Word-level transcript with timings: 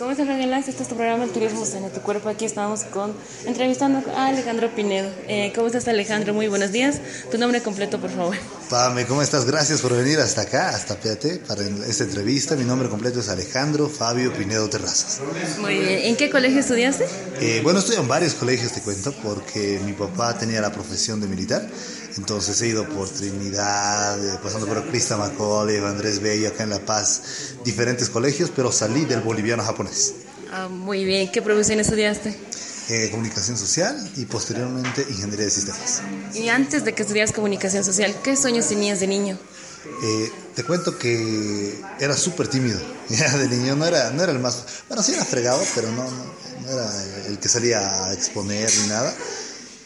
¿Cómo 0.00 0.12
estás, 0.12 0.28
Relax? 0.28 0.66
Este 0.66 0.82
es 0.82 0.88
tu 0.88 0.96
programa 0.96 1.24
El 1.24 1.30
Turismo 1.30 1.62
en 1.62 1.92
tu 1.92 2.00
cuerpo. 2.00 2.30
Aquí 2.30 2.46
estamos 2.46 2.84
con 2.84 3.12
entrevistando 3.44 4.02
a 4.16 4.28
Alejandro 4.28 4.74
Pinedo. 4.74 5.10
Eh, 5.28 5.52
¿Cómo 5.54 5.66
estás, 5.66 5.86
Alejandro? 5.88 6.32
Muy 6.32 6.48
buenos 6.48 6.72
días. 6.72 7.02
Tu 7.30 7.36
nombre 7.36 7.60
completo, 7.60 8.00
por 8.00 8.08
favor. 8.08 8.34
Pame, 8.70 9.04
¿cómo 9.04 9.20
estás? 9.20 9.44
Gracias 9.44 9.82
por 9.82 9.94
venir 9.94 10.18
hasta 10.18 10.40
acá, 10.40 10.70
hasta 10.70 10.94
PAT, 10.94 11.40
para 11.46 11.62
esta 11.86 12.04
entrevista. 12.04 12.56
Mi 12.56 12.64
nombre 12.64 12.88
completo 12.88 13.20
es 13.20 13.28
Alejandro 13.28 13.90
Fabio 13.90 14.32
Pinedo 14.32 14.70
Terrazas. 14.70 15.20
Muy 15.58 15.74
bien. 15.74 15.98
¿En 16.04 16.16
qué 16.16 16.30
colegio 16.30 16.60
estudiaste? 16.60 17.04
Eh, 17.38 17.60
bueno, 17.62 17.80
estudié 17.80 18.00
en 18.00 18.08
varios 18.08 18.32
colegios, 18.32 18.72
te 18.72 18.80
cuento, 18.80 19.12
porque 19.22 19.82
mi 19.84 19.92
papá 19.92 20.38
tenía 20.38 20.62
la 20.62 20.72
profesión 20.72 21.20
de 21.20 21.26
militar. 21.26 21.68
Entonces 22.16 22.60
he 22.62 22.68
ido 22.68 22.88
por 22.88 23.08
Trinidad, 23.08 24.22
eh, 24.24 24.38
pasando 24.42 24.66
por 24.66 24.84
Crista 24.88 25.16
Macaulay, 25.16 25.76
Andrés 25.78 26.20
Bello, 26.20 26.48
acá 26.48 26.64
en 26.64 26.70
La 26.70 26.80
Paz, 26.80 27.54
diferentes 27.64 28.10
colegios, 28.10 28.50
pero 28.54 28.72
salí 28.72 29.04
del 29.04 29.20
boliviano 29.20 29.62
japonés. 29.62 30.14
Ah, 30.52 30.68
muy 30.68 31.04
bien, 31.04 31.30
¿qué 31.30 31.42
profesión 31.42 31.78
estudiaste? 31.78 32.36
Eh, 32.88 33.08
comunicación 33.12 33.56
social 33.56 33.96
y 34.16 34.24
posteriormente 34.24 35.06
ingeniería 35.08 35.44
de 35.44 35.50
sistemas. 35.50 36.02
Y 36.34 36.48
antes 36.48 36.84
de 36.84 36.92
que 36.92 37.02
estudias 37.02 37.30
comunicación 37.30 37.84
social, 37.84 38.16
¿qué 38.24 38.34
sueños 38.34 38.66
tenías 38.66 38.98
de 38.98 39.06
niño? 39.06 39.38
Eh, 40.02 40.32
te 40.56 40.64
cuento 40.64 40.98
que 40.98 41.80
era 42.00 42.16
súper 42.16 42.48
tímido. 42.48 42.80
Ya 43.10 43.36
de 43.36 43.48
niño 43.48 43.74
no 43.76 43.86
era, 43.86 44.10
no 44.10 44.22
era 44.22 44.32
el 44.32 44.38
más. 44.38 44.64
Bueno, 44.88 45.02
sí 45.02 45.12
era 45.12 45.24
fregado, 45.24 45.60
pero 45.74 45.90
no, 45.90 46.04
no, 46.04 46.70
era 46.70 47.26
el 47.26 47.38
que 47.38 47.48
salía 47.48 48.04
a 48.04 48.12
exponer 48.12 48.70
ni 48.82 48.88
nada. 48.88 49.14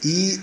Y 0.03 0.39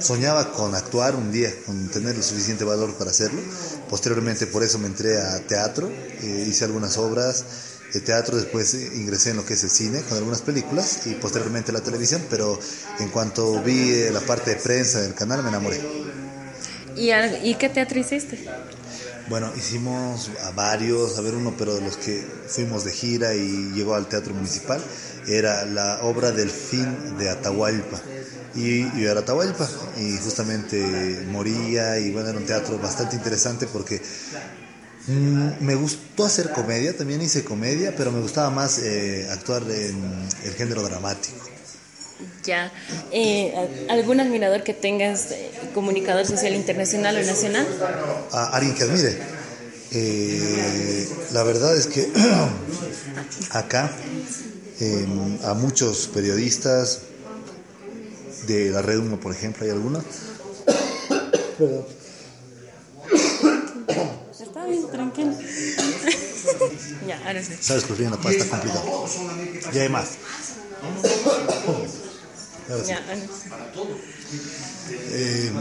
soñaba 0.00 0.52
con 0.52 0.74
actuar 0.74 1.14
un 1.16 1.32
día, 1.32 1.52
con 1.66 1.88
tener 1.88 2.16
el 2.16 2.22
suficiente 2.22 2.64
valor 2.64 2.94
para 2.94 3.10
hacerlo. 3.10 3.40
Posteriormente 3.88 4.46
por 4.46 4.62
eso 4.62 4.78
me 4.78 4.86
entré 4.86 5.20
a 5.20 5.40
teatro, 5.40 5.88
eh, 5.88 6.46
hice 6.48 6.64
algunas 6.64 6.96
obras 6.98 7.44
de 7.92 8.00
teatro, 8.00 8.36
después 8.36 8.74
ingresé 8.74 9.30
en 9.30 9.36
lo 9.38 9.46
que 9.46 9.54
es 9.54 9.64
el 9.64 9.70
cine 9.70 10.02
con 10.02 10.18
algunas 10.18 10.42
películas 10.42 11.06
y 11.06 11.14
posteriormente 11.14 11.72
la 11.72 11.80
televisión, 11.80 12.22
pero 12.28 12.58
en 12.98 13.08
cuanto 13.08 13.62
vi 13.62 13.92
eh, 13.92 14.10
la 14.12 14.20
parte 14.20 14.50
de 14.50 14.56
prensa 14.56 15.00
del 15.00 15.14
canal 15.14 15.42
me 15.42 15.48
enamoré. 15.48 15.80
¿Y, 16.96 17.10
¿Y 17.12 17.54
qué 17.54 17.68
teatro 17.68 17.98
hiciste? 17.98 18.44
Bueno, 19.28 19.52
hicimos 19.56 20.30
a 20.42 20.52
varios, 20.52 21.18
a 21.18 21.20
ver 21.20 21.34
uno, 21.34 21.54
pero 21.56 21.74
de 21.74 21.82
los 21.82 21.98
que 21.98 22.26
fuimos 22.46 22.84
de 22.84 22.92
gira 22.92 23.34
y 23.34 23.72
llegó 23.74 23.94
al 23.94 24.08
Teatro 24.08 24.32
Municipal, 24.32 24.82
era 25.26 25.66
la 25.66 26.00
obra 26.02 26.30
del 26.32 26.48
fin 26.50 27.18
de 27.18 27.28
Atahualpa. 27.28 28.00
Y 28.54 29.00
yo 29.00 29.10
era 29.10 29.20
Atahualpa 29.20 29.68
y 29.98 30.16
justamente 30.18 31.24
moría 31.30 31.98
y 31.98 32.10
bueno, 32.10 32.30
era 32.30 32.38
un 32.38 32.46
teatro 32.46 32.78
bastante 32.78 33.14
interesante 33.16 33.66
porque 33.66 34.00
mm, 35.06 35.48
me 35.60 35.74
gustó 35.74 36.24
hacer 36.24 36.50
comedia, 36.50 36.96
también 36.96 37.20
hice 37.20 37.44
comedia, 37.44 37.94
pero 37.96 38.10
me 38.10 38.20
gustaba 38.20 38.50
más 38.50 38.78
eh, 38.78 39.28
actuar 39.30 39.62
en 39.70 40.28
el 40.44 40.54
género 40.54 40.82
dramático. 40.82 41.48
Ya. 42.44 42.72
Eh, 43.12 43.54
¿Algún 43.90 44.20
admirador 44.20 44.64
que 44.64 44.74
tengas, 44.74 45.30
eh, 45.30 45.50
comunicador 45.74 46.26
social 46.26 46.54
internacional 46.54 47.16
o 47.16 47.22
nacional? 47.24 47.66
A 48.32 48.56
alguien 48.56 48.74
que 48.74 48.82
admire. 48.84 49.16
Eh, 49.92 51.08
la 51.32 51.42
verdad 51.42 51.76
es 51.76 51.86
que 51.86 52.08
acá 53.50 53.90
em, 54.80 55.38
a 55.44 55.54
muchos 55.54 56.08
periodistas 56.08 57.00
de 58.48 58.70
la 58.70 58.82
Red 58.82 58.98
1, 58.98 59.20
por 59.20 59.32
ejemplo, 59.32 59.64
hay 59.64 59.70
alguna. 59.70 60.02
Está 64.40 64.64
bien, 64.64 64.90
tranquilo. 64.90 65.32
ya, 67.06 67.20
ahora 67.26 67.42
sí. 67.42 67.52
Sabes 67.60 67.84
que 67.84 68.02
la 68.02 68.16
pasta 68.16 68.46
complicado. 68.46 69.06
Ya 69.72 69.82
hay 69.82 69.88
más. 69.90 70.08
Ya, 72.86 73.02
eh, 74.90 75.52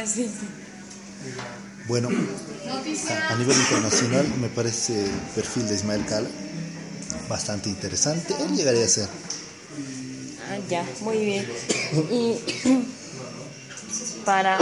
Así, 0.00 0.30
Bueno, 1.88 2.08
a, 2.08 3.34
nivel 3.36 3.56
internacional 3.56 4.28
me 4.38 4.48
parece 4.48 5.04
el 5.04 5.10
perfil 5.34 5.68
de 5.68 5.74
Ismael 5.74 6.06
Cala 6.06 6.28
bastante 7.28 7.68
interesante. 7.68 8.34
Él 8.40 8.56
llegaría 8.56 8.84
a 8.84 8.88
ser. 8.88 9.08
Ah, 10.54 10.58
ya, 10.68 10.84
muy 11.02 11.18
bien. 11.18 11.46
Y 12.10 12.36
para, 14.24 14.58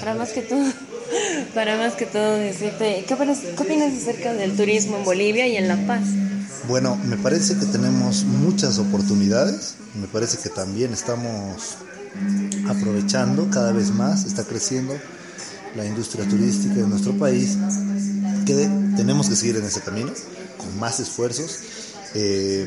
para 0.00 0.14
más 0.14 0.30
que 0.30 0.42
todo, 0.42 0.64
para 1.54 1.76
más 1.76 1.94
que 1.94 2.06
todo 2.06 2.36
decirte, 2.36 3.04
¿qué, 3.06 3.14
¿qué 3.16 3.62
opinas 3.62 3.92
acerca 3.92 4.32
del 4.32 4.56
turismo 4.56 4.98
en 4.98 5.04
Bolivia 5.04 5.46
y 5.48 5.56
en 5.56 5.68
La 5.68 5.76
Paz? 5.86 6.02
Bueno, 6.68 6.96
me 7.04 7.16
parece 7.16 7.56
que 7.56 7.66
tenemos 7.66 8.22
muchas 8.22 8.78
oportunidades, 8.78 9.74
me 10.00 10.06
parece 10.06 10.38
que 10.38 10.48
también 10.48 10.92
estamos 10.92 11.78
aprovechando 12.68 13.50
cada 13.50 13.72
vez 13.72 13.90
más, 13.90 14.24
está 14.24 14.44
creciendo 14.44 14.94
la 15.74 15.84
industria 15.84 16.28
turística 16.28 16.74
de 16.74 16.86
nuestro 16.86 17.18
país, 17.18 17.58
que 18.46 18.68
tenemos 18.96 19.28
que 19.28 19.34
seguir 19.34 19.56
en 19.56 19.64
ese 19.64 19.80
camino, 19.80 20.12
con 20.58 20.78
más 20.78 21.00
esfuerzos. 21.00 21.58
Eh, 22.14 22.66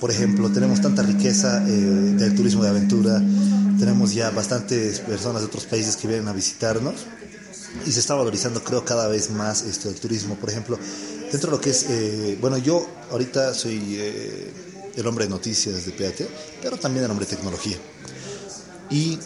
por 0.00 0.10
ejemplo, 0.10 0.50
tenemos 0.50 0.80
tanta 0.80 1.02
riqueza 1.02 1.62
eh, 1.66 1.70
del 1.70 2.34
turismo 2.34 2.62
de 2.62 2.70
aventura, 2.70 3.22
tenemos 3.78 4.14
ya 4.14 4.30
bastantes 4.30 5.00
personas 5.00 5.42
de 5.42 5.46
otros 5.46 5.64
países 5.64 5.96
que 5.96 6.08
vienen 6.08 6.28
a 6.28 6.32
visitarnos 6.32 7.06
y 7.86 7.92
se 7.92 8.00
está 8.00 8.14
valorizando 8.14 8.62
creo 8.62 8.84
cada 8.84 9.08
vez 9.08 9.30
más 9.30 9.62
esto 9.62 9.88
del 9.88 9.98
turismo. 9.98 10.34
Por 10.34 10.50
ejemplo, 10.50 10.78
Dentro 11.30 11.50
de 11.50 11.56
lo 11.56 11.60
que 11.60 11.70
es, 11.70 11.86
eh, 11.88 12.36
bueno, 12.40 12.58
yo 12.58 12.84
ahorita 13.12 13.54
soy 13.54 13.96
eh, 13.96 14.52
el 14.96 15.06
hombre 15.06 15.26
de 15.26 15.30
noticias 15.30 15.86
de 15.86 15.92
PAT, 15.92 16.28
pero 16.60 16.76
también 16.76 17.04
el 17.04 17.10
hombre 17.10 17.24
de 17.24 17.36
tecnología. 17.36 17.76
Y 18.90 19.16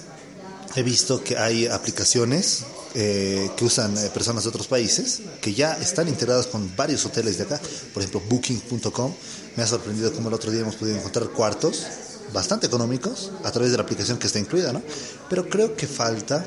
he 0.77 0.83
visto 0.83 1.25
que 1.25 1.39
hay 1.39 1.67
aplicaciones 1.67 2.65
eh, 2.95 3.51
que 3.57 3.65
usan 3.65 3.95
personas 4.15 4.45
de 4.45 4.51
otros 4.51 4.69
países 4.69 5.23
que 5.41 5.53
ya 5.53 5.75
están 5.75 6.09
integradas 6.09 6.47
con 6.47 6.75
varios 6.77 7.05
hoteles 7.05 7.39
de 7.39 7.45
acá. 7.45 7.61
Por 7.93 8.03
ejemplo, 8.03 8.23
booking.com. 8.29 9.13
Me 9.57 9.63
ha 9.65 9.67
sorprendido 9.67 10.13
cómo 10.13 10.29
el 10.29 10.35
otro 10.35 10.51
día 10.53 10.61
hemos 10.61 10.77
podido 10.77 10.97
encontrar 10.97 11.29
cuartos 11.31 11.87
bastante 12.33 12.67
económicos 12.67 13.33
a 13.45 13.51
través 13.51 13.73
de 13.73 13.79
la 13.79 13.83
aplicación 13.83 14.19
que 14.19 14.29
está 14.29 14.39
incluida, 14.39 14.73
¿no? 14.73 14.83
Pero 15.29 15.49
creo 15.49 15.75
que 15.75 15.87
falta 15.87 16.45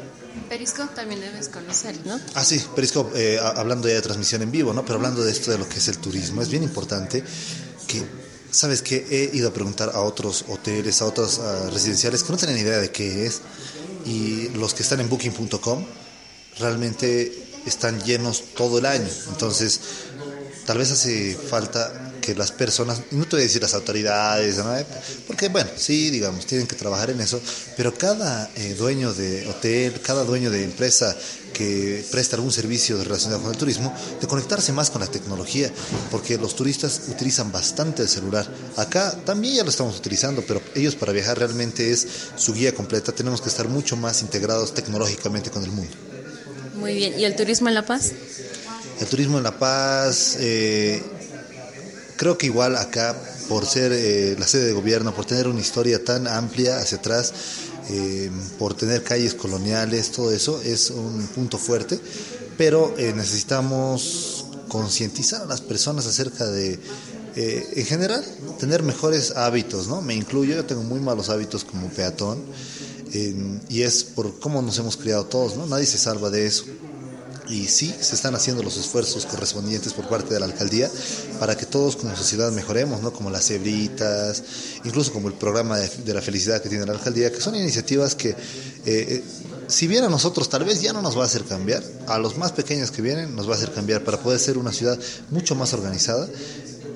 Periscope 0.50 0.94
también 0.94 1.20
debes 1.20 1.50
conocer, 1.50 1.98
¿no? 2.06 2.20
Ah, 2.36 2.46
sí, 2.46 2.64
Periscope, 2.76 3.36
eh, 3.36 3.40
hablando 3.40 3.88
ya 3.88 3.96
de 3.96 4.02
transmisión 4.02 4.42
en 4.42 4.52
vivo, 4.52 4.72
¿no? 4.72 4.84
Pero 4.86 4.96
hablando 4.96 5.24
de 5.24 5.32
esto 5.32 5.52
de 5.52 5.58
lo 5.58 5.68
que 5.68 5.80
es 5.80 5.88
el 5.88 5.98
turismo, 5.98 6.42
es 6.42 6.50
bien 6.50 6.64
importante 6.64 7.24
que, 7.88 8.04
¿sabes 8.52 8.82
que 8.82 9.06
He 9.10 9.36
ido 9.36 9.50
a 9.50 9.54
preguntar 9.54 9.92
a 9.94 10.02
otros 10.02 10.46
hoteles, 10.48 11.02
a 11.02 11.06
otros 11.06 11.42
residenciales 11.74 12.24
que 12.24 12.32
no 12.32 12.38
tienen 12.38 12.58
idea 12.58 12.78
de 12.78 12.92
qué 12.92 13.26
es, 13.26 13.42
y 14.06 14.50
los 14.50 14.74
que 14.74 14.84
están 14.84 15.02
en 15.02 15.10
booking.com 15.10 15.84
realmente 16.60 17.48
están 17.66 18.02
llenos 18.04 18.44
todo 18.56 18.80
el 18.80 18.86
año. 18.86 19.10
Entonces, 19.30 19.80
tal 20.66 20.78
vez 20.78 20.92
hace 20.92 21.36
falta 21.36 22.08
que 22.22 22.36
las 22.36 22.52
personas, 22.52 23.04
no 23.12 23.24
te 23.24 23.38
voy 23.38 23.40
a 23.40 23.44
decir 23.44 23.62
las 23.62 23.74
autoridades, 23.74 24.58
porque 25.26 25.48
bueno, 25.48 25.70
sí, 25.78 26.10
digamos, 26.10 26.46
tienen 26.46 26.68
que 26.68 26.76
trabajar 26.76 27.10
en 27.10 27.22
eso, 27.22 27.40
pero 27.78 27.94
cada 27.94 28.50
eh, 28.54 28.76
dueño 28.78 29.14
de 29.14 29.48
hotel, 29.48 30.02
cada 30.02 30.26
dueño 30.26 30.52
de 30.52 30.66
empresa 30.66 31.16
que 31.54 32.06
presta 32.12 32.36
algún 32.36 32.52
servicio 32.52 33.02
relacionado 33.02 33.44
con 33.44 33.52
el 33.52 33.58
turismo, 33.58 33.96
de 34.20 34.28
conectarse 34.28 34.74
más 34.74 34.90
con 34.90 35.00
la 35.00 35.08
tecnología, 35.08 35.72
porque 36.12 36.38
los 36.38 36.54
turistas 36.54 37.04
utilizan 37.08 37.50
bastante 37.50 38.02
el 38.02 38.10
celular. 38.10 38.46
Acá 38.76 39.18
también 39.26 39.56
ya 39.56 39.64
lo 39.64 39.70
estamos 39.70 39.98
utilizando, 39.98 40.44
pero 40.46 40.62
ellos 40.76 40.96
para 40.96 41.14
viajar 41.14 41.40
realmente 41.40 41.92
es 41.92 42.06
su 42.36 42.54
guía 42.54 42.76
completa, 42.76 43.14
tenemos 43.14 43.40
que 43.40 43.48
estar 43.48 43.70
mucho 43.70 43.96
más 43.96 44.22
integrados 44.22 44.74
tecnológicamente 44.74 45.50
con 45.50 45.64
el 45.64 45.72
mundo. 45.72 46.07
Muy 46.80 46.94
bien, 46.96 47.20
¿y 47.20 47.26
el 47.26 47.36
turismo 47.36 47.68
en 47.70 47.76
La 47.76 47.86
Paz? 47.86 48.12
El 49.00 49.08
turismo 49.08 49.38
en 49.38 49.44
La 49.44 49.58
Paz, 49.58 50.38
eh, 50.40 51.02
creo 52.18 52.38
que 52.38 52.48
igual 52.48 52.76
acá, 52.76 53.16
por 53.48 53.66
ser 53.66 53.94
eh, 53.94 54.36
la 54.38 54.48
sede 54.48 54.66
de 54.66 54.74
gobierno, 54.74 55.14
por 55.14 55.26
tener 55.26 55.48
una 55.48 55.62
historia 55.62 56.04
tan 56.04 56.28
amplia 56.28 56.78
hacia 56.78 56.98
atrás, 56.98 57.34
eh, 57.90 58.30
por 58.60 58.74
tener 58.74 59.04
calles 59.04 59.34
coloniales, 59.34 60.12
todo 60.12 60.32
eso 60.32 60.62
es 60.62 60.90
un 60.90 61.28
punto 61.28 61.58
fuerte, 61.58 62.00
pero 62.58 62.94
eh, 62.98 63.14
necesitamos 63.16 64.46
concientizar 64.68 65.44
a 65.44 65.46
las 65.46 65.62
personas 65.62 66.06
acerca 66.06 66.46
de, 66.46 66.78
en 67.36 67.86
general, 67.86 68.26
tener 68.60 68.84
mejores 68.84 69.32
hábitos, 69.38 69.88
¿no? 69.88 70.02
Me 70.02 70.16
incluyo, 70.16 70.56
yo 70.56 70.66
tengo 70.66 70.84
muy 70.84 71.00
malos 71.00 71.30
hábitos 71.30 71.64
como 71.64 71.88
peatón, 71.88 72.44
y 73.14 73.82
es 73.82 74.04
por 74.04 74.40
cómo 74.40 74.62
nos 74.62 74.78
hemos 74.80 74.98
criado 74.98 75.26
todos, 75.26 75.56
¿no? 75.56 75.66
Nadie 75.66 75.86
se 75.86 75.98
salva 75.98 76.30
de 76.30 76.46
eso 76.46 76.66
y 77.50 77.68
sí 77.68 77.94
se 78.00 78.16
están 78.16 78.36
haciendo 78.36 78.64
los 78.64 78.78
esfuerzos 78.78 79.26
correspondientes 79.26 79.94
por 79.94 80.08
parte 80.08 80.34
de 80.34 80.40
la 80.40 80.46
alcaldía 80.46 80.90
para 81.40 81.56
que 81.56 81.66
todos 81.66 81.96
como 81.96 82.16
sociedad 82.16 82.52
mejoremos, 82.52 83.02
¿no? 83.02 83.14
Como 83.14 83.30
las 83.30 83.46
cebritas, 83.46 84.44
incluso 84.84 85.14
como 85.14 85.28
el 85.28 85.34
programa 85.34 85.78
de, 85.78 86.14
la 86.14 86.22
felicidad 86.22 86.62
que 86.62 86.70
tiene 86.70 86.86
la 86.86 86.94
alcaldía, 86.94 87.32
que 87.32 87.42
son 87.42 87.56
iniciativas 87.56 88.16
que 88.16 88.30
eh, 88.30 88.36
eh, 88.86 89.24
si 89.68 89.88
bien 89.88 90.04
a 90.04 90.10
nosotros 90.10 90.50
tal 90.50 90.64
vez 90.64 90.82
ya 90.82 90.94
no 90.94 91.02
nos 91.02 91.18
va 91.18 91.24
a 91.24 91.26
hacer 91.26 91.44
cambiar, 91.44 91.84
a 92.08 92.18
los 92.18 92.38
más 92.38 92.52
pequeños 92.52 92.92
que 92.92 93.02
vienen 93.02 93.36
nos 93.36 93.48
va 93.48 93.54
a 93.54 93.58
hacer 93.58 93.72
cambiar 93.72 94.04
para 94.04 94.20
poder 94.20 94.40
ser 94.40 94.58
una 94.58 94.72
ciudad 94.72 94.98
mucho 95.30 95.56
más 95.56 95.74
organizada, 95.74 96.28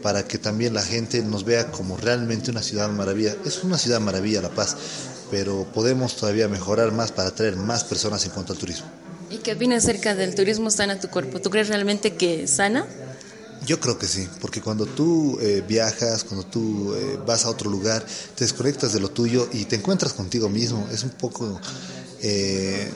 para 0.01 0.27
que 0.27 0.37
también 0.37 0.73
la 0.73 0.81
gente 0.81 1.21
nos 1.21 1.45
vea 1.45 1.71
como 1.71 1.95
realmente 1.95 2.49
una 2.49 2.63
ciudad 2.63 2.89
maravilla. 2.89 3.35
Es 3.45 3.63
una 3.63 3.77
ciudad 3.77 3.99
maravilla 3.99 4.41
La 4.41 4.49
Paz, 4.49 4.75
pero 5.31 5.65
podemos 5.73 6.15
todavía 6.17 6.47
mejorar 6.49 6.91
más 6.91 7.11
para 7.11 7.29
atraer 7.29 7.55
más 7.55 7.85
personas 7.85 8.23
en 8.25 8.31
cuanto 8.31 8.53
al 8.53 8.59
turismo. 8.59 8.85
¿Y 9.31 9.37
qué 9.37 9.53
opinas 9.53 9.85
acerca 9.85 10.13
del 10.13 10.35
turismo 10.35 10.69
sana 10.69 10.99
tu 10.99 11.07
cuerpo? 11.07 11.39
¿Tú 11.39 11.49
crees 11.49 11.69
realmente 11.69 12.15
que 12.15 12.47
sana? 12.47 12.85
Yo 13.65 13.79
creo 13.79 13.97
que 13.97 14.07
sí, 14.07 14.27
porque 14.41 14.59
cuando 14.59 14.85
tú 14.85 15.37
eh, 15.39 15.63
viajas, 15.65 16.25
cuando 16.25 16.45
tú 16.45 16.93
eh, 16.95 17.17
vas 17.25 17.45
a 17.45 17.49
otro 17.49 17.69
lugar, 17.69 18.05
te 18.35 18.43
desconectas 18.43 18.91
de 18.91 18.99
lo 18.99 19.09
tuyo 19.09 19.47
y 19.53 19.65
te 19.65 19.77
encuentras 19.77 20.13
contigo 20.13 20.49
mismo, 20.49 20.87
es 20.91 21.03
un 21.03 21.11
poco, 21.11 21.61
eh, 22.21 22.89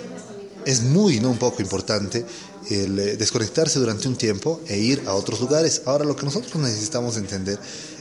es 0.66 0.82
muy, 0.82 1.20
no 1.20 1.30
un 1.30 1.38
poco 1.38 1.62
importante 1.62 2.26
el 2.70 2.96
desconectarse 3.18 3.78
durante 3.80 4.08
un 4.08 4.16
tiempo 4.16 4.60
e 4.68 4.78
ir 4.78 5.04
a 5.06 5.14
otros 5.14 5.40
lugares. 5.40 5.84
Ahora 5.86 6.04
lo 6.04 6.16
que 6.16 6.26
nosotros 6.26 6.56
necesitamos 6.56 7.16
entender 7.16 7.60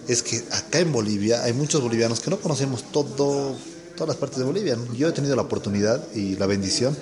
es 0.08 0.22
que 0.22 0.42
acá 0.50 0.80
en 0.80 0.90
Bolivia 0.90 1.44
hay 1.44 1.52
muchos 1.52 1.82
bolivianos 1.82 2.20
que 2.20 2.30
no 2.30 2.40
conocemos 2.40 2.90
todo, 2.90 3.56
todas 3.94 4.08
las 4.08 4.16
partes 4.16 4.38
de 4.38 4.44
Bolivia. 4.44 4.76
Yo 4.96 5.08
he 5.08 5.12
tenido 5.12 5.36
la 5.36 5.42
oportunidad 5.42 6.02
y 6.14 6.36
la 6.36 6.46
bendición 6.46 6.96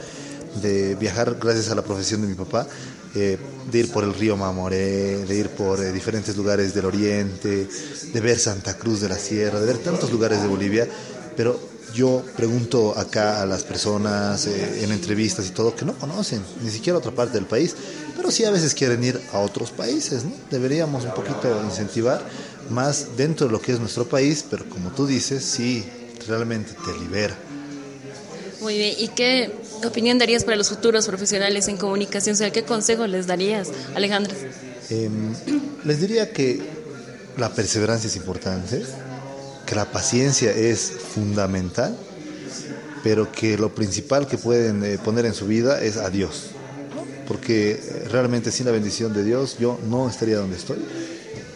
de 0.61 0.95
viajar 0.97 1.39
gracias 1.41 1.71
a 1.71 1.75
la 1.75 1.83
profesión 1.83 2.21
de 2.23 2.29
mi 2.29 2.35
papá 2.35 2.67
eh, 3.15 3.39
de 3.71 3.79
ir 3.79 3.93
por 3.93 4.05
el 4.05 4.15
río 4.15 4.37
Mamoré, 4.37 5.25
de 5.25 5.35
ir 5.35 5.51
por 5.51 5.81
eh, 5.83 5.93
diferentes 5.93 6.37
lugares 6.37 6.75
del 6.75 6.87
oriente, 6.87 7.69
de 8.13 8.21
ver 8.21 8.39
Santa 8.39 8.77
Cruz 8.77 9.01
de 9.01 9.09
la 9.09 9.19
Sierra, 9.19 9.61
de 9.61 9.67
ver 9.67 9.79
tantos 9.79 10.11
lugares 10.11 10.41
de 10.43 10.49
Bolivia, 10.49 10.89
pero 11.37 11.59
yo 11.95 12.23
pregunto 12.37 12.99
acá 12.99 13.43
a 13.43 13.47
las 13.47 13.65
personas 13.65 14.47
eh, 14.47 14.83
en 14.83 14.93
entrevistas 14.93 15.47
y 15.47 15.51
todo 15.51 15.77
que 15.77 15.85
no 15.85 15.93
conocen 15.93 16.43
ni 16.63 16.71
siquiera 16.71 16.99
otra 16.99 17.13
parte 17.13 17.35
del 17.35 17.45
país, 17.45 17.77
pero 18.17 18.31
sí 18.31 18.45
a 18.45 18.51
veces 18.51 18.75
quieren 18.75 19.05
ir 19.05 19.21
a 19.33 19.39
otros 19.41 19.71
países, 19.71 20.23
Deberíamos 20.51 21.05
un 21.05 21.13
poquito 21.13 21.63
incentivar 21.65 22.23
más 22.71 23.09
dentro 23.17 23.47
de 23.47 23.53
lo 23.53 23.61
que 23.61 23.73
es 23.73 23.81
nuestro 23.81 24.07
país, 24.07 24.45
pero 24.49 24.67
como 24.71 24.91
tú 24.91 25.07
dices, 25.07 25.45
sí, 25.45 25.85
realmente 26.27 26.73
te 26.85 26.99
libera. 26.99 27.37
Muy 28.61 28.79
bien, 28.79 28.95
¿y 28.97 29.09
qué 29.09 29.51
opinión 29.85 30.19
darías 30.19 30.45
para 30.45 30.57
los 30.57 30.69
futuros 30.69 31.07
profesionales 31.07 31.67
en 31.67 31.77
comunicación 31.77 32.37
social? 32.37 32.53
¿Qué 32.53 32.63
consejo 32.63 33.07
les 33.07 33.27
darías, 33.27 33.71
Alejandro? 33.95 34.35
Em, 34.89 35.35
les 35.85 36.01
diría 36.01 36.33
que 36.33 36.61
la 37.37 37.53
perseverancia 37.53 38.09
es 38.09 38.17
importante, 38.17 38.83
que 39.67 39.75
la 39.75 39.91
paciencia 39.91 40.53
es 40.53 40.93
fundamental, 41.15 41.97
pero 43.03 43.33
que 43.33 43.59
lo 43.59 43.75
principal 43.75 44.29
que 44.29 44.39
pueden 44.39 44.85
eh, 44.85 44.99
poner 44.99 45.27
en 45.27 45.35
su 45.35 45.47
vida 45.47 45.83
es 45.83 45.97
a 45.97 46.11
Dios. 46.11 46.51
Porque 47.27 47.81
realmente 48.11 48.51
sin 48.53 48.67
la 48.67 48.73
bendición 48.73 49.13
de 49.13 49.25
Dios 49.25 49.57
yo 49.59 49.79
no 49.89 50.09
estaría 50.09 50.37
donde 50.37 50.57
estoy. 50.57 50.79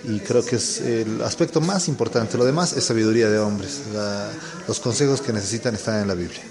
Y 0.06 0.20
creo 0.20 0.44
que 0.44 0.56
es 0.56 0.80
el 0.80 1.20
aspecto 1.22 1.60
más 1.60 1.88
importante. 1.88 2.38
Lo 2.38 2.44
demás 2.44 2.72
es 2.74 2.84
sabiduría 2.84 3.28
de 3.28 3.38
hombres. 3.38 3.80
los 4.68 4.80
consejos 4.80 5.20
que 5.20 5.32
necesitan 5.32 5.74
están 5.74 6.00
en 6.00 6.08
la 6.08 6.14
Biblia. 6.14 6.42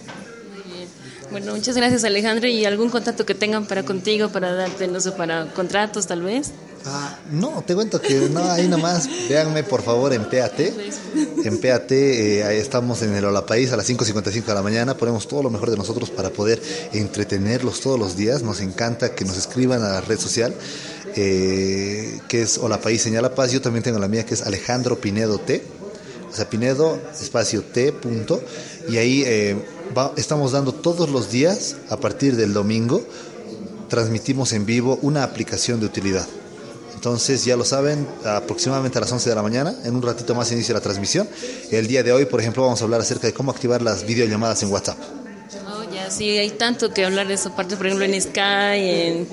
Bueno, 1.32 1.56
muchas 1.56 1.76
gracias 1.76 2.04
Alejandro. 2.04 2.48
¿Y 2.48 2.66
algún 2.66 2.90
contacto 2.90 3.26
que 3.26 3.36
tengan 3.36 3.66
para 3.66 3.84
contigo, 3.84 4.30
para 4.30 4.54
darte, 4.54 4.88
no 4.88 5.00
sé, 5.00 5.12
para 5.12 5.52
contratos 5.54 6.08
tal 6.08 6.22
vez? 6.22 6.52
Ah, 6.88 7.18
no, 7.32 7.64
te 7.66 7.74
cuento 7.74 8.00
que 8.00 8.30
no, 8.30 8.44
ahí 8.44 8.68
nomás, 8.68 9.10
véanme 9.28 9.64
por 9.64 9.82
favor 9.82 10.14
en 10.14 10.30
PAT. 10.30 10.60
En 11.44 11.60
PAT 11.60 11.92
eh, 11.92 12.44
ahí 12.44 12.58
estamos 12.58 13.02
en 13.02 13.16
el 13.16 13.26
País 13.48 13.72
a 13.72 13.78
las 13.78 13.90
5.55 13.90 14.46
de 14.46 14.54
la 14.54 14.62
mañana, 14.62 14.96
ponemos 14.96 15.28
todo 15.28 15.42
lo 15.42 15.50
mejor 15.50 15.72
de 15.72 15.78
nosotros 15.78 16.12
para 16.12 16.30
poder 16.30 16.62
entretenerlos 16.94 17.82
todos 17.82 18.00
los 18.00 18.16
días. 18.16 18.44
Nos 18.44 18.62
encanta 18.62 19.16
que 19.16 19.26
nos 19.26 19.36
escriban 19.36 19.84
a 19.84 19.90
la 19.90 20.02
red 20.02 20.20
social, 20.20 20.54
eh, 21.16 22.20
que 22.28 22.42
es 22.42 22.58
Hola 22.58 22.80
País 22.82 23.02
Señala 23.02 23.34
Paz. 23.34 23.52
Yo 23.52 23.62
también 23.62 23.84
tengo 23.84 24.00
la 24.00 24.08
mía 24.08 24.26
que 24.26 24.34
es 24.34 24.42
Alejandro 24.42 25.00
Pinedo 25.00 25.38
T. 25.38 25.64
O 26.32 26.36
sea, 26.36 26.50
Pinedo, 26.50 27.00
espacio 27.20 27.64
T, 27.64 27.94
punto. 27.94 28.42
Y 28.90 28.98
ahí 28.98 29.24
eh, 29.26 29.56
estamos 30.18 30.52
dando 30.52 30.74
todos 30.74 31.10
los 31.10 31.32
días, 31.32 31.78
a 31.90 31.98
partir 31.98 32.36
del 32.36 32.54
domingo, 32.54 33.06
transmitimos 33.88 34.52
en 34.54 34.66
vivo 34.66 35.00
una 35.02 35.24
aplicación 35.24 35.80
de 35.80 35.86
utilidad. 35.86 36.28
Entonces, 36.94 37.46
ya 37.46 37.56
lo 37.56 37.64
saben, 37.64 38.08
aproximadamente 38.26 38.98
a 38.98 39.02
las 39.02 39.12
11 39.12 39.30
de 39.30 39.36
la 39.36 39.44
mañana, 39.44 39.76
en 39.84 39.96
un 39.96 40.02
ratito 40.02 40.34
más 40.34 40.52
inicia 40.52 40.74
la 40.74 40.82
transmisión. 40.82 41.30
El 41.72 41.88
día 41.88 42.04
de 42.04 42.12
hoy, 42.12 42.26
por 42.26 42.42
ejemplo, 42.42 42.64
vamos 42.64 42.82
a 42.82 42.84
hablar 42.84 43.00
acerca 43.00 43.28
de 43.28 43.34
cómo 43.34 43.52
activar 43.52 43.82
las 43.82 44.06
videollamadas 44.06 44.64
en 44.64 44.72
WhatsApp. 44.72 44.98
Sí, 46.10 46.38
hay 46.38 46.52
tanto 46.52 46.94
que 46.94 47.06
hablar 47.06 47.28
de 47.28 47.36
eso, 47.36 47.50
aparte, 47.50 47.78
por 47.78 47.88
ejemplo, 47.88 48.06
en 48.06 48.22
Sky, 48.22 49.28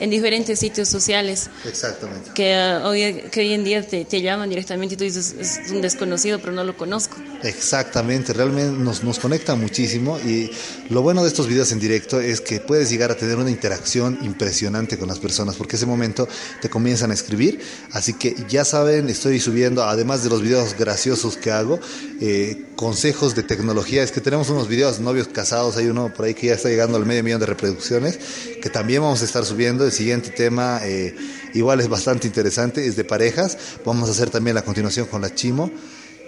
en, 0.00 0.10
diferentes 0.10 0.58
sitios 0.58 0.88
sociales. 0.88 1.50
Exactamente. 1.66 2.30
Que, 2.34 2.54
uh, 2.54 2.86
hoy, 2.86 3.24
que 3.30 3.40
hoy 3.40 3.52
en 3.52 3.64
día 3.64 3.86
te, 3.86 4.04
te, 4.04 4.20
llaman 4.20 4.48
directamente 4.48 4.94
y 4.94 4.96
tú 4.96 5.04
dices, 5.04 5.34
es 5.38 5.70
un 5.70 5.80
desconocido, 5.80 6.38
pero 6.38 6.52
no 6.52 6.64
lo 6.64 6.76
conozco. 6.76 7.16
Exactamente, 7.42 8.32
realmente 8.32 8.72
nos, 8.72 9.04
nos 9.04 9.18
conecta 9.18 9.54
muchísimo 9.54 10.18
y 10.20 10.50
lo 10.90 11.02
bueno 11.02 11.22
de 11.22 11.28
estos 11.28 11.46
videos 11.46 11.72
en 11.72 11.80
directo 11.80 12.20
es 12.20 12.40
que 12.40 12.60
puedes 12.60 12.90
llegar 12.90 13.10
a 13.10 13.16
tener 13.16 13.36
una 13.36 13.50
interacción 13.50 14.18
impresionante 14.22 14.98
con 14.98 15.08
las 15.08 15.18
personas, 15.18 15.56
porque 15.56 15.76
ese 15.76 15.86
momento 15.86 16.28
te 16.60 16.68
comienzan 16.68 17.10
a 17.10 17.14
escribir, 17.14 17.60
así 17.92 18.14
que 18.14 18.34
ya 18.48 18.64
saben, 18.64 19.08
estoy 19.08 19.40
subiendo, 19.40 19.84
además 19.84 20.22
de 20.22 20.30
los 20.30 20.42
videos 20.42 20.74
graciosos 20.78 21.36
que 21.36 21.50
hago, 21.50 21.78
eh, 22.20 22.66
consejos 22.76 23.34
de 23.34 23.42
tecnología, 23.42 24.02
es 24.02 24.12
que 24.12 24.20
tenemos 24.20 24.50
unos 24.50 24.68
videos 24.68 25.00
novios 25.00 25.28
casados, 25.28 25.76
hay 25.78 25.86
uno 25.86 26.12
por 26.12 26.26
ahí 26.26 26.34
que 26.34 26.48
ya 26.48 26.54
está 26.54 26.68
llegando 26.68 26.96
al 26.98 27.06
medio 27.06 27.24
millón 27.24 27.40
de 27.40 27.46
reproducciones, 27.46 28.18
que 28.62 28.70
también 28.70 29.02
vamos 29.02 29.22
a 29.22 29.24
estar 29.24 29.44
subiendo. 29.44 29.84
El 29.84 29.92
siguiente 29.92 30.30
tema 30.30 30.80
eh, 30.84 31.16
igual 31.54 31.80
es 31.80 31.88
bastante 31.88 32.26
interesante, 32.26 32.86
es 32.86 32.94
de 32.94 33.04
parejas. 33.04 33.56
Vamos 33.84 34.08
a 34.08 34.12
hacer 34.12 34.30
también 34.30 34.54
la 34.54 34.62
continuación 34.62 35.06
con 35.06 35.22
la 35.22 35.34
Chimo. 35.34 35.70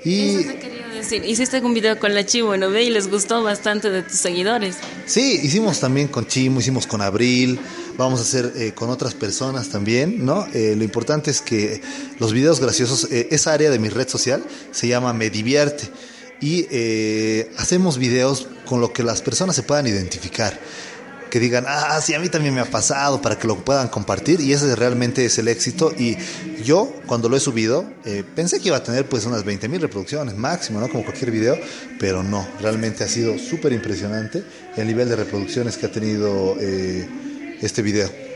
Y... 0.05 0.37
Eso 0.37 0.49
te 0.49 0.59
quería 0.59 0.89
decir. 0.89 1.25
Hiciste 1.25 1.61
un 1.61 1.75
video 1.75 1.99
con 1.99 2.15
la 2.15 2.25
Chimo, 2.25 2.57
¿no 2.57 2.71
ve? 2.71 2.85
Y 2.85 2.91
les 2.91 3.11
gustó 3.11 3.43
bastante 3.43 3.91
de 3.91 4.03
tus 4.03 4.17
seguidores. 4.17 4.77
Sí, 5.05 5.41
hicimos 5.43 5.81
también 5.81 6.09
con 6.09 6.27
Chimo, 6.27 6.61
hicimos 6.61 6.87
con 6.87 7.03
Abril, 7.03 7.61
vamos 7.99 8.21
a 8.21 8.23
hacer 8.23 8.53
eh, 8.57 8.73
con 8.75 8.89
otras 8.89 9.15
personas 9.15 9.69
también, 9.69 10.25
¿no? 10.25 10.47
Eh, 10.55 10.75
lo 10.77 10.85
importante 10.85 11.31
es 11.31 11.43
que 11.43 11.83
los 12.19 12.33
videos 12.33 12.59
graciosos, 12.59 13.09
esa 13.11 13.53
área 13.53 13.71
de 13.71 13.79
mi 13.79 13.91
red 13.91 14.09
social 14.09 14.43
se 14.71 14.89
llama 14.89 15.13
Me 15.13 15.29
Divierte 15.29 15.91
y 16.41 16.67
eh, 16.71 17.51
hacemos 17.57 17.99
videos 17.99 18.49
con 18.65 18.81
lo 18.81 18.93
que 18.93 19.03
las 19.03 19.23
personas 19.23 19.57
se 19.57 19.63
puedan 19.63 19.87
identificar. 19.87 20.59
Que 21.31 21.41
digan, 21.41 21.67
ah, 21.69 22.01
sí, 22.01 22.15
a 22.15 22.19
mí 22.19 22.31
también 22.31 22.55
me 22.55 22.61
ha 22.61 22.65
pasado, 22.65 23.21
para 23.21 23.39
que 23.39 23.47
lo 23.47 23.57
puedan 23.57 23.89
compartir. 23.89 24.41
Y 24.41 24.53
ese 24.53 24.75
realmente 24.77 25.27
es 25.27 25.37
el 25.39 25.49
éxito. 25.49 25.93
Y 25.99 26.17
yo, 26.65 26.91
cuando 27.07 27.29
lo 27.29 27.37
he 27.37 27.41
subido, 27.41 27.85
eh, 28.07 28.25
pensé 28.35 28.61
que 28.61 28.69
iba 28.69 28.79
a 28.79 28.83
tener 28.83 29.07
pues 29.07 29.27
unas 29.27 29.45
20 29.45 29.69
mil 29.69 29.81
reproducciones 29.81 30.37
máximo, 30.37 30.81
¿no? 30.81 30.89
Como 30.89 31.05
cualquier 31.05 31.31
video. 31.31 31.59
Pero 31.99 32.23
no, 32.23 32.49
realmente 32.63 33.05
ha 33.05 33.09
sido 33.09 33.39
súper 33.39 33.73
impresionante 33.75 34.43
el 34.77 34.87
nivel 34.87 35.09
de 35.09 35.17
reproducciones 35.17 35.77
que 35.77 35.87
ha 35.87 35.93
tenido 35.93 36.57
eh, 36.61 37.07
este 37.61 37.83
video. 37.83 38.11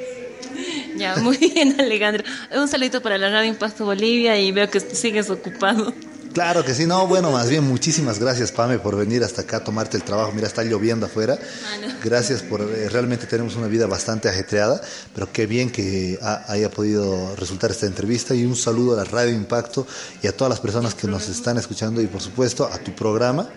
Ya, 0.94 1.16
muy 1.16 1.38
bien, 1.38 1.80
Alejandro. 1.80 2.22
Un 2.54 2.68
saludito 2.68 3.00
para 3.00 3.16
la 3.16 3.30
Radio 3.30 3.48
Impacto 3.48 3.86
Bolivia 3.86 4.38
y 4.38 4.52
veo 4.52 4.68
que 4.68 4.78
sigues 4.78 5.30
ocupado. 5.30 5.94
Claro 6.32 6.64
que 6.64 6.74
sí, 6.74 6.86
no, 6.86 7.06
bueno, 7.06 7.30
más 7.30 7.50
bien 7.50 7.64
muchísimas 7.64 8.18
gracias 8.18 8.52
Pame 8.52 8.78
por 8.78 8.96
venir 8.96 9.22
hasta 9.22 9.42
acá 9.42 9.58
a 9.58 9.64
tomarte 9.64 9.96
el 9.96 10.02
trabajo. 10.02 10.32
Mira, 10.32 10.46
está 10.46 10.62
lloviendo 10.64 11.06
afuera. 11.06 11.38
Ah, 11.38 11.96
gracias 12.02 12.42
por, 12.42 12.62
eh, 12.62 12.88
realmente 12.88 13.26
tenemos 13.26 13.56
una 13.56 13.66
vida 13.66 13.86
bastante 13.86 14.28
ajetreada, 14.28 14.80
pero 15.14 15.30
qué 15.32 15.46
bien 15.46 15.70
que 15.70 16.18
haya 16.48 16.70
podido 16.70 17.36
resultar 17.36 17.70
esta 17.70 17.86
entrevista 17.86 18.34
y 18.34 18.44
un 18.44 18.56
saludo 18.56 18.94
a 18.94 18.96
la 18.96 19.04
Radio 19.04 19.34
Impacto 19.34 19.86
y 20.22 20.26
a 20.26 20.36
todas 20.36 20.50
las 20.50 20.60
personas 20.60 20.94
que 20.94 21.06
nos 21.06 21.28
están 21.28 21.58
escuchando 21.58 22.00
y 22.00 22.06
por 22.06 22.20
supuesto 22.20 22.64
a 22.64 22.78
tu 22.78 22.94
programa 22.94 23.48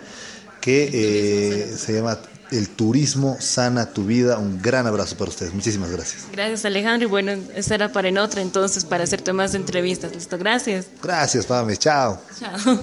que 0.65 0.89
eh, 0.91 1.77
se 1.77 1.93
llama 1.93 2.17
el 2.51 2.69
turismo 2.69 3.37
sana 3.39 3.85
tu 3.93 4.03
vida. 4.03 4.39
Un 4.39 4.59
gran 4.63 4.87
abrazo 4.87 5.15
para 5.15 5.29
ustedes. 5.29 5.53
Muchísimas 5.53 5.91
gracias. 5.91 6.25
Gracias, 6.31 6.65
Alejandro. 6.65 7.07
Y 7.07 7.11
bueno, 7.11 7.33
estará 7.53 7.91
para 7.91 8.07
en 8.07 8.17
otra 8.17 8.41
entonces 8.41 8.83
para 8.83 9.03
hacerte 9.03 9.31
más 9.31 9.53
entrevistas. 9.53 10.11
Listo, 10.11 10.39
gracias. 10.39 10.87
Gracias, 11.03 11.45
Pame. 11.45 11.77
Chao. 11.77 12.19
Chao. 12.39 12.79